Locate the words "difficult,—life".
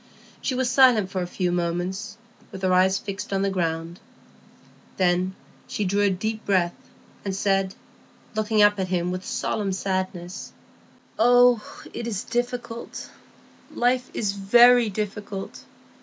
12.23-14.09